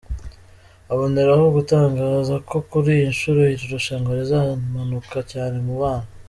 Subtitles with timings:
[0.93, 6.07] aboneraho gutangaza ko kuri iyi nshuro iri rushanwa rizamanuka cyane mu bana.